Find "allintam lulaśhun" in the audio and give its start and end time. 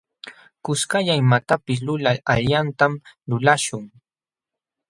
2.37-3.89